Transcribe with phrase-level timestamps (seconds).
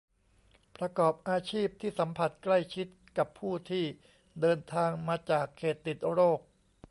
[0.77, 3.85] ประกอบอาชีพที่สัมผัสใกล้ชิดกับผู้ที่
[4.41, 6.39] เดินทางมาจากเขตติดโรค